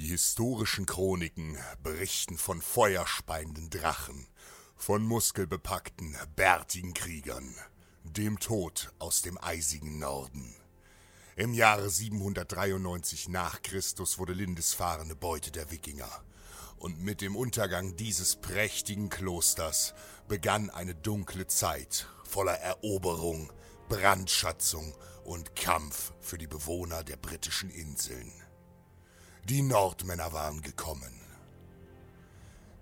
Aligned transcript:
Die 0.00 0.06
historischen 0.06 0.86
Chroniken 0.86 1.58
berichten 1.82 2.38
von 2.38 2.62
feuerspeienden 2.62 3.68
Drachen, 3.68 4.28
von 4.76 5.02
muskelbepackten, 5.02 6.16
bärtigen 6.36 6.94
Kriegern, 6.94 7.52
dem 8.04 8.38
Tod 8.38 8.92
aus 9.00 9.22
dem 9.22 9.36
eisigen 9.42 9.98
Norden. 9.98 10.54
Im 11.34 11.52
Jahre 11.52 11.90
793 11.90 13.28
nach 13.28 13.60
Christus 13.62 14.18
wurde 14.18 14.34
Lindisfarne 14.34 15.16
Beute 15.16 15.50
der 15.50 15.72
Wikinger. 15.72 16.22
Und 16.76 17.02
mit 17.02 17.20
dem 17.20 17.34
Untergang 17.34 17.96
dieses 17.96 18.36
prächtigen 18.36 19.08
Klosters 19.08 19.94
begann 20.28 20.70
eine 20.70 20.94
dunkle 20.94 21.48
Zeit 21.48 22.06
voller 22.22 22.60
Eroberung, 22.60 23.52
Brandschatzung 23.88 24.94
und 25.24 25.56
Kampf 25.56 26.12
für 26.20 26.38
die 26.38 26.46
Bewohner 26.46 27.02
der 27.02 27.16
britischen 27.16 27.70
Inseln. 27.70 28.32
Die 29.44 29.62
Nordmänner 29.62 30.32
waren 30.32 30.60
gekommen. 30.62 31.12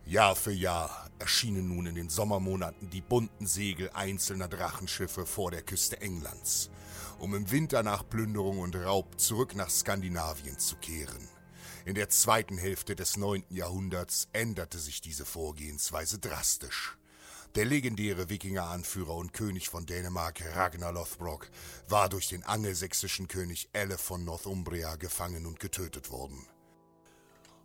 Jahr 0.05 0.37
für 0.37 0.53
Jahr 0.53 1.11
erschienen 1.19 1.69
nun 1.69 1.87
in 1.87 1.95
den 1.95 2.09
Sommermonaten 2.09 2.91
die 2.91 3.01
bunten 3.01 3.47
Segel 3.47 3.91
einzelner 3.95 4.49
Drachenschiffe 4.49 5.27
vor 5.27 5.51
der 5.51 5.63
Küste 5.63 6.01
Englands, 6.01 6.71
um 7.19 7.35
im 7.35 7.51
Winter 7.51 7.83
nach 7.83 8.09
Plünderung 8.09 8.61
und 8.61 8.77
Raub 8.77 9.19
zurück 9.21 9.55
nach 9.55 9.71
Skandinavien 9.71 10.59
zu 10.59 10.77
kehren. 10.77 11.29
In 11.85 11.95
der 11.95 12.09
zweiten 12.09 12.59
Hälfte 12.59 12.97
des 12.97 13.17
neunten 13.17 13.55
Jahrhunderts 13.55 14.29
änderte 14.33 14.79
sich 14.79 15.01
diese 15.01 15.25
Vorgehensweise 15.25 16.19
drastisch. 16.19 16.97
Der 17.57 17.65
legendäre 17.65 18.29
Wikinger-Anführer 18.29 19.15
und 19.15 19.33
König 19.33 19.71
von 19.71 19.87
Dänemark 19.87 20.45
Ragnar 20.55 20.93
Lothbrok 20.93 21.49
war 21.89 22.11
durch 22.11 22.29
den 22.29 22.45
angelsächsischen 22.45 23.29
König 23.29 23.71
Elle 23.73 23.97
von 23.97 24.27
Northumbria 24.27 24.97
gefangen 24.97 25.47
und 25.47 25.59
getötet 25.59 26.11
worden. 26.11 26.47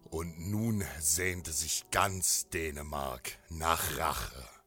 Und 0.10 0.50
nun 0.50 0.86
sehnte 1.02 1.52
sich 1.52 1.84
ganz 1.92 2.48
Dänemark 2.48 3.38
nach 3.50 3.98
Rache. 3.98 4.61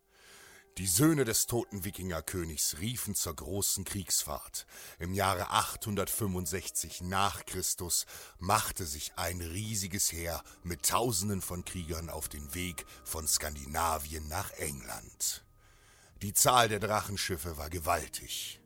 Die 0.79 0.89
Söhne 0.89 1.25
des 1.25 1.47
toten 1.47 1.85
Wikingerkönigs 1.85 2.79
riefen 2.81 3.15
zur 3.15 3.37
großen 3.37 3.85
Kriegsfahrt. 3.85 4.67
Im 4.99 5.15
Jahre 5.15 5.51
865 5.51 7.03
nach 7.03 7.47
Christus 7.47 8.07
machte 8.41 8.85
sich 8.85 9.13
ein 9.15 9.41
riesiges 9.41 10.11
Heer 10.11 10.43
mit 10.65 10.85
Tausenden 10.85 11.43
von 11.43 11.65
Kriegern 11.65 12.11
auf 12.11 12.29
den 12.29 12.57
Weg 12.57 12.87
von 13.05 13.29
Skandinavien 13.29 14.27
nach 14.27 14.51
England. 14.55 15.45
Die 16.23 16.35
Zahl 16.35 16.69
der 16.69 16.81
Drachenschiffe 16.81 17.57
war 17.57 17.71
gewaltig. 17.71 18.61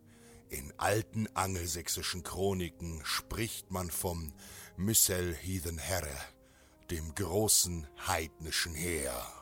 In 0.49 0.73
alten 0.79 1.27
angelsächsischen 1.35 2.23
Chroniken 2.23 3.03
spricht 3.05 3.71
man 3.71 3.91
vom 3.91 4.33
Myssel 4.79 5.35
Heathen 5.35 5.77
Herre, 5.77 6.17
dem 6.91 7.15
großen 7.15 7.87
heidnischen 8.07 8.75
Heer. 8.75 9.38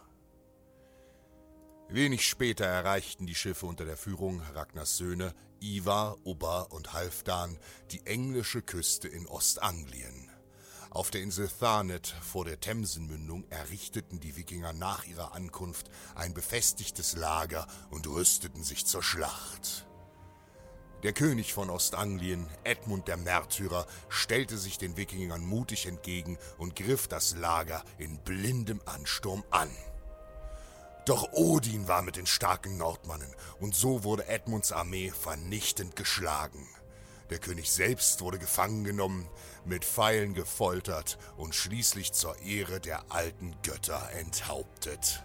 Wenig 1.88 2.26
später 2.26 2.64
erreichten 2.64 3.26
die 3.26 3.36
Schiffe 3.36 3.66
unter 3.66 3.84
der 3.84 3.96
Führung 3.96 4.42
Ragnars 4.54 4.96
Söhne 4.96 5.32
Ivar, 5.60 6.16
Ubba 6.24 6.62
und 6.62 6.92
Halfdan 6.92 7.56
die 7.92 8.04
englische 8.04 8.60
Küste 8.60 9.06
in 9.06 9.26
Ostanglien. 9.28 10.28
Auf 10.90 11.12
der 11.12 11.22
Insel 11.22 11.48
Thanet 11.48 12.08
vor 12.08 12.44
der 12.44 12.58
Themsenmündung 12.58 13.44
errichteten 13.50 14.18
die 14.18 14.36
Wikinger 14.36 14.72
nach 14.72 15.04
ihrer 15.04 15.32
Ankunft 15.34 15.88
ein 16.16 16.34
befestigtes 16.34 17.14
Lager 17.16 17.68
und 17.90 18.08
rüsteten 18.08 18.64
sich 18.64 18.84
zur 18.84 19.04
Schlacht. 19.04 19.86
Der 21.04 21.12
König 21.12 21.52
von 21.52 21.70
Ostanglien, 21.70 22.48
Edmund 22.64 23.06
der 23.06 23.16
Märtyrer, 23.16 23.86
stellte 24.08 24.58
sich 24.58 24.76
den 24.76 24.96
Wikingern 24.96 25.44
mutig 25.46 25.86
entgegen 25.86 26.36
und 26.58 26.74
griff 26.74 27.06
das 27.06 27.36
Lager 27.36 27.84
in 27.98 28.18
blindem 28.24 28.80
Ansturm 28.86 29.44
an. 29.50 29.70
Doch 31.06 31.32
Odin 31.32 31.86
war 31.86 32.02
mit 32.02 32.16
den 32.16 32.26
starken 32.26 32.78
Nordmannen, 32.78 33.32
und 33.60 33.76
so 33.76 34.02
wurde 34.02 34.26
Edmunds 34.26 34.72
Armee 34.72 35.12
vernichtend 35.12 35.94
geschlagen. 35.94 36.66
Der 37.30 37.38
König 37.38 37.70
selbst 37.70 38.20
wurde 38.22 38.40
gefangen 38.40 38.82
genommen, 38.82 39.28
mit 39.64 39.84
Pfeilen 39.84 40.34
gefoltert 40.34 41.16
und 41.36 41.54
schließlich 41.54 42.12
zur 42.12 42.36
Ehre 42.40 42.80
der 42.80 43.12
alten 43.12 43.54
Götter 43.62 44.10
enthauptet. 44.14 45.22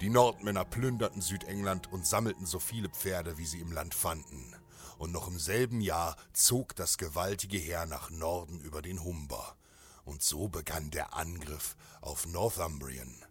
Die 0.00 0.10
Nordmänner 0.10 0.64
plünderten 0.64 1.22
Südengland 1.22 1.92
und 1.92 2.04
sammelten 2.04 2.44
so 2.44 2.58
viele 2.58 2.88
Pferde, 2.88 3.38
wie 3.38 3.46
sie 3.46 3.60
im 3.60 3.70
Land 3.70 3.94
fanden. 3.94 4.52
Und 4.98 5.12
noch 5.12 5.28
im 5.28 5.38
selben 5.38 5.80
Jahr 5.80 6.16
zog 6.32 6.74
das 6.74 6.98
gewaltige 6.98 7.58
Heer 7.58 7.86
nach 7.86 8.10
Norden 8.10 8.58
über 8.58 8.82
den 8.82 9.04
Humber. 9.04 9.56
Und 10.04 10.24
so 10.24 10.48
begann 10.48 10.90
der 10.90 11.14
Angriff 11.14 11.76
auf 12.00 12.26
Northumbrien 12.26 13.24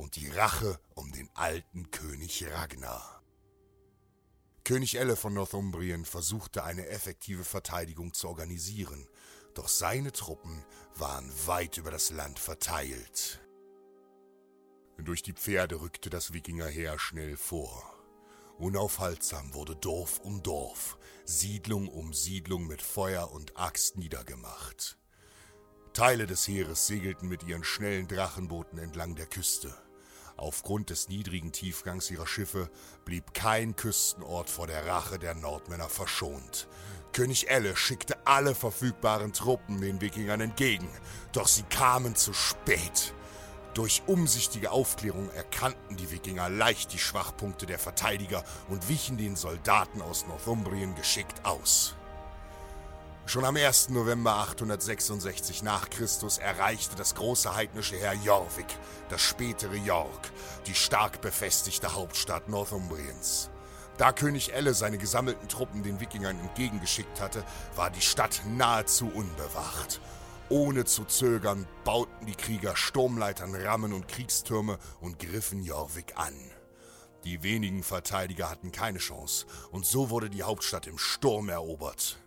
und 0.00 0.16
die 0.16 0.28
Rache 0.28 0.80
um 0.94 1.12
den 1.12 1.28
alten 1.34 1.90
König 1.90 2.46
Ragnar. 2.50 3.22
König 4.64 4.96
Elle 4.96 5.14
von 5.14 5.34
Northumbrien 5.34 6.04
versuchte 6.04 6.64
eine 6.64 6.86
effektive 6.88 7.44
Verteidigung 7.44 8.14
zu 8.14 8.28
organisieren, 8.28 9.06
doch 9.54 9.68
seine 9.68 10.12
Truppen 10.12 10.64
waren 10.94 11.30
weit 11.46 11.76
über 11.76 11.90
das 11.90 12.10
Land 12.10 12.38
verteilt. 12.38 13.40
Durch 14.96 15.22
die 15.22 15.34
Pferde 15.34 15.80
rückte 15.80 16.08
das 16.08 16.32
Wikingerheer 16.32 16.98
schnell 16.98 17.36
vor. 17.36 17.94
Unaufhaltsam 18.58 19.54
wurde 19.54 19.76
Dorf 19.76 20.18
um 20.20 20.42
Dorf, 20.42 20.98
Siedlung 21.24 21.88
um 21.88 22.12
Siedlung 22.12 22.66
mit 22.66 22.80
Feuer 22.80 23.30
und 23.32 23.56
Axt 23.56 23.96
niedergemacht. 23.96 24.98
Teile 25.92 26.26
des 26.26 26.46
Heeres 26.46 26.86
segelten 26.86 27.28
mit 27.28 27.42
ihren 27.42 27.64
schnellen 27.64 28.06
Drachenbooten 28.08 28.78
entlang 28.78 29.14
der 29.14 29.26
Küste. 29.26 29.74
Aufgrund 30.40 30.88
des 30.88 31.10
niedrigen 31.10 31.52
Tiefgangs 31.52 32.10
ihrer 32.10 32.26
Schiffe 32.26 32.70
blieb 33.04 33.34
kein 33.34 33.76
Küstenort 33.76 34.48
vor 34.48 34.66
der 34.66 34.86
Rache 34.86 35.18
der 35.18 35.34
Nordmänner 35.34 35.90
verschont. 35.90 36.66
König 37.12 37.50
Elle 37.50 37.76
schickte 37.76 38.16
alle 38.26 38.54
verfügbaren 38.54 39.34
Truppen 39.34 39.82
den 39.82 40.00
Wikingern 40.00 40.40
entgegen, 40.40 40.88
doch 41.32 41.46
sie 41.46 41.64
kamen 41.64 42.16
zu 42.16 42.32
spät. 42.32 43.12
Durch 43.74 44.02
umsichtige 44.06 44.70
Aufklärung 44.70 45.28
erkannten 45.32 45.98
die 45.98 46.10
Wikinger 46.10 46.48
leicht 46.48 46.94
die 46.94 46.98
Schwachpunkte 46.98 47.66
der 47.66 47.78
Verteidiger 47.78 48.42
und 48.70 48.88
wichen 48.88 49.18
den 49.18 49.36
Soldaten 49.36 50.00
aus 50.00 50.26
Northumbrien 50.26 50.94
geschickt 50.94 51.44
aus. 51.44 51.96
Schon 53.30 53.44
am 53.44 53.54
1. 53.54 53.90
November 53.90 54.34
866 54.38 55.62
nach 55.62 55.88
Christus 55.88 56.38
erreichte 56.38 56.96
das 56.96 57.14
große 57.14 57.54
heidnische 57.54 57.94
Heer 57.94 58.14
Jorvik, 58.14 58.66
das 59.08 59.22
spätere 59.22 59.76
York, 59.76 60.32
die 60.66 60.74
stark 60.74 61.20
befestigte 61.20 61.94
Hauptstadt 61.94 62.48
Northumbriens. 62.48 63.48
Da 63.98 64.10
König 64.10 64.52
Elle 64.52 64.74
seine 64.74 64.98
gesammelten 64.98 65.46
Truppen 65.46 65.84
den 65.84 66.00
Wikingern 66.00 66.40
entgegengeschickt 66.40 67.20
hatte, 67.20 67.44
war 67.76 67.90
die 67.90 68.00
Stadt 68.00 68.42
nahezu 68.48 69.06
unbewacht. 69.06 70.00
Ohne 70.48 70.84
zu 70.84 71.04
zögern 71.04 71.68
bauten 71.84 72.26
die 72.26 72.34
Krieger 72.34 72.74
Sturmleitern, 72.74 73.54
Rammen 73.54 73.92
und 73.92 74.08
Kriegstürme 74.08 74.76
und 75.00 75.20
griffen 75.20 75.62
Jorvik 75.62 76.14
an. 76.16 76.34
Die 77.22 77.44
wenigen 77.44 77.84
Verteidiger 77.84 78.50
hatten 78.50 78.72
keine 78.72 78.98
Chance, 78.98 79.46
und 79.70 79.86
so 79.86 80.10
wurde 80.10 80.30
die 80.30 80.42
Hauptstadt 80.42 80.88
im 80.88 80.98
Sturm 80.98 81.48
erobert. 81.48 82.18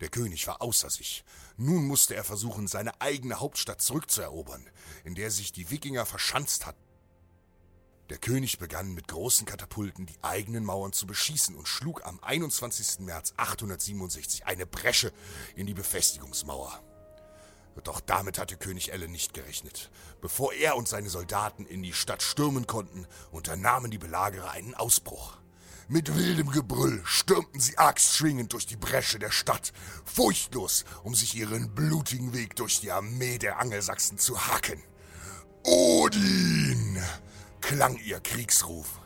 Der 0.00 0.08
König 0.08 0.46
war 0.46 0.60
außer 0.60 0.90
sich. 0.90 1.24
Nun 1.56 1.86
musste 1.86 2.14
er 2.14 2.24
versuchen, 2.24 2.66
seine 2.66 3.00
eigene 3.00 3.40
Hauptstadt 3.40 3.80
zurückzuerobern, 3.80 4.68
in 5.04 5.14
der 5.14 5.30
sich 5.30 5.52
die 5.52 5.70
Wikinger 5.70 6.06
verschanzt 6.06 6.66
hatten. 6.66 6.82
Der 8.10 8.18
König 8.18 8.58
begann 8.58 8.92
mit 8.92 9.08
großen 9.08 9.46
Katapulten 9.46 10.04
die 10.04 10.22
eigenen 10.22 10.64
Mauern 10.64 10.92
zu 10.92 11.06
beschießen 11.06 11.56
und 11.56 11.66
schlug 11.66 12.04
am 12.04 12.20
21. 12.20 13.00
März 13.00 13.32
867 13.38 14.46
eine 14.46 14.66
Bresche 14.66 15.10
in 15.56 15.66
die 15.66 15.72
Befestigungsmauer. 15.72 16.82
Doch 17.82 18.00
damit 18.00 18.38
hatte 18.38 18.56
König 18.56 18.92
Elle 18.92 19.08
nicht 19.08 19.34
gerechnet. 19.34 19.90
Bevor 20.20 20.52
er 20.52 20.76
und 20.76 20.86
seine 20.86 21.08
Soldaten 21.08 21.66
in 21.66 21.82
die 21.82 21.92
Stadt 21.92 22.22
stürmen 22.22 22.66
konnten, 22.66 23.06
unternahmen 23.30 23.90
die 23.90 23.98
Belagerer 23.98 24.50
einen 24.50 24.74
Ausbruch. 24.74 25.38
Mit 25.88 26.14
wildem 26.14 26.50
Gebrüll 26.50 27.02
stürmten 27.04 27.60
sie 27.60 27.76
axtschwingend 27.76 28.52
durch 28.54 28.66
die 28.66 28.76
Bresche 28.76 29.18
der 29.18 29.30
Stadt, 29.30 29.72
furchtlos, 30.04 30.84
um 31.02 31.14
sich 31.14 31.34
ihren 31.34 31.74
blutigen 31.74 32.32
Weg 32.32 32.56
durch 32.56 32.80
die 32.80 32.90
Armee 32.90 33.38
der 33.38 33.58
Angelsachsen 33.58 34.18
zu 34.18 34.46
hacken. 34.46 34.82
Odin! 35.62 37.02
klang 37.60 37.96
ihr 37.98 38.20
Kriegsruf. 38.20 39.00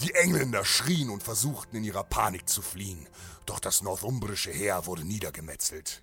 Die 0.00 0.14
Engländer 0.14 0.64
schrien 0.64 1.10
und 1.10 1.22
versuchten 1.22 1.76
in 1.76 1.84
ihrer 1.84 2.04
Panik 2.04 2.48
zu 2.48 2.62
fliehen, 2.62 3.08
doch 3.44 3.60
das 3.60 3.82
northumbrische 3.82 4.50
Heer 4.50 4.86
wurde 4.86 5.04
niedergemetzelt. 5.04 6.02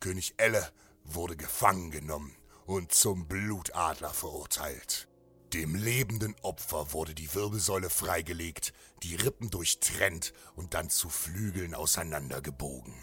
König 0.00 0.34
Elle 0.36 0.70
wurde 1.04 1.36
gefangen 1.36 1.90
genommen 1.90 2.36
und 2.66 2.92
zum 2.92 3.26
Blutadler 3.26 4.10
verurteilt. 4.10 5.07
Dem 5.52 5.74
lebenden 5.74 6.36
Opfer 6.42 6.92
wurde 6.92 7.14
die 7.14 7.34
Wirbelsäule 7.34 7.88
freigelegt, 7.88 8.74
die 9.02 9.14
Rippen 9.14 9.48
durchtrennt 9.50 10.34
und 10.56 10.74
dann 10.74 10.90
zu 10.90 11.08
Flügeln 11.08 11.74
auseinandergebogen. 11.74 12.94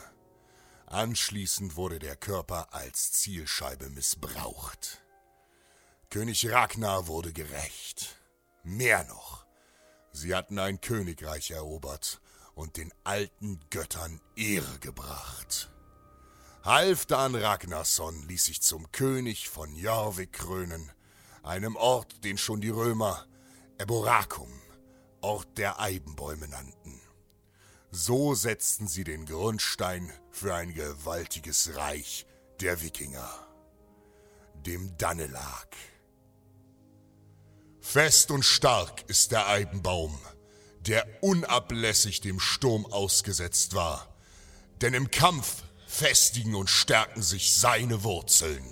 Anschließend 0.85 1.75
wurde 1.75 1.97
der 1.97 2.15
Körper 2.15 2.73
als 2.73 3.11
Zielscheibe 3.13 3.89
missbraucht. 3.89 5.01
König 6.11 6.49
Ragnar 6.51 7.07
wurde 7.07 7.33
gerecht. 7.33 8.21
Mehr 8.63 9.03
noch, 9.05 9.45
sie 10.11 10.35
hatten 10.35 10.59
ein 10.59 10.81
Königreich 10.81 11.51
erobert 11.51 12.21
und 12.53 12.77
den 12.77 12.93
alten 13.03 13.59
Göttern 13.71 14.21
Ehre 14.35 14.79
gebracht. 14.79 15.71
Halfdan 16.63 17.35
Ragnarsson 17.35 18.21
ließ 18.27 18.45
sich 18.45 18.61
zum 18.61 18.91
König 18.91 19.49
von 19.49 19.75
Jorvik 19.75 20.33
krönen, 20.33 20.91
einem 21.45 21.75
Ort, 21.75 22.23
den 22.23 22.37
schon 22.37 22.61
die 22.61 22.69
Römer 22.69 23.25
Eborakum, 23.77 24.51
Ort 25.21 25.57
der 25.57 25.79
Eibenbäume 25.79 26.47
nannten. 26.47 27.01
So 27.91 28.35
setzten 28.35 28.87
sie 28.87 29.03
den 29.03 29.25
Grundstein 29.25 30.11
für 30.31 30.53
ein 30.53 30.73
gewaltiges 30.73 31.75
Reich 31.75 32.25
der 32.59 32.81
Wikinger, 32.81 33.29
dem 34.65 34.97
Dannelag. 34.97 35.67
Fest 37.79 38.31
und 38.31 38.43
stark 38.43 39.07
ist 39.07 39.31
der 39.31 39.47
Eibenbaum, 39.47 40.19
der 40.79 41.05
unablässig 41.21 42.21
dem 42.21 42.39
Sturm 42.39 42.85
ausgesetzt 42.87 43.75
war. 43.75 44.13
Denn 44.81 44.93
im 44.93 45.11
Kampf 45.11 45.63
festigen 45.87 46.55
und 46.55 46.69
stärken 46.69 47.21
sich 47.21 47.53
seine 47.53 48.03
Wurzeln. 48.03 48.65